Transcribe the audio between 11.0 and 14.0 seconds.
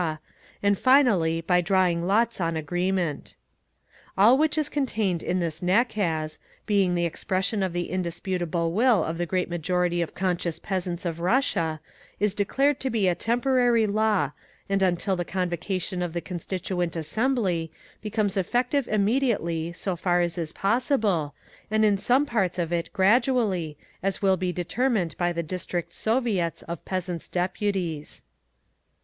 of Russia, is declared to be a temporary